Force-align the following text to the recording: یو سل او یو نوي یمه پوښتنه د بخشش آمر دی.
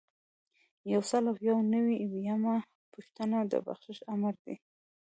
یو 0.93 1.01
سل 1.11 1.23
او 1.31 1.37
یو 1.49 1.57
نوي 1.73 1.97
یمه 2.27 2.57
پوښتنه 2.93 3.37
د 3.51 3.53
بخشش 3.67 3.97
آمر 4.13 4.33
دی. 4.45 4.55